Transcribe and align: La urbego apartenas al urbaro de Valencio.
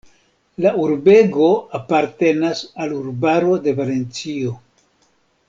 La 0.65 0.69
urbego 0.83 1.49
apartenas 1.81 2.63
al 2.87 2.97
urbaro 3.01 3.59
de 3.69 3.75
Valencio. 3.83 4.57